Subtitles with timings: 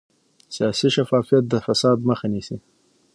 [0.55, 2.57] سیاسي شفافیت د فساد مخه نیسي